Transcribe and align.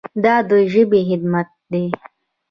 دا 0.23 0.35
د 0.49 0.51
ژبې 0.71 0.99
خدمت 1.09 1.49
دی. 1.71 1.85